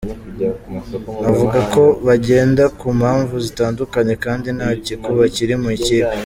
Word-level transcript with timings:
Navuga 1.23 1.59
ko 1.73 1.83
bagenda 2.07 2.63
ku 2.79 2.87
mpamvu 2.99 3.35
zitandukanye 3.45 4.13
kandi 4.23 4.47
nta 4.57 4.69
gikuba 4.85 5.23
kiri 5.35 5.55
mu 5.61 5.69
ikipe. 5.77 6.15